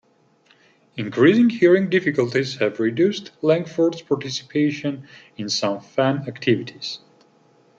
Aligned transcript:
Increasing 0.97 1.51
hearing 1.51 1.87
difficulties 1.87 2.57
have 2.57 2.79
reduced 2.79 3.29
Langford's 3.43 4.01
participation 4.01 5.07
in 5.37 5.47
some 5.47 5.79
fan 5.79 6.27
activities. 6.27 6.97